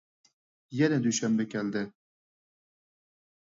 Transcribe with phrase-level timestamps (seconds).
[0.77, 1.85] يەنە دۈشەنبە كەلدى.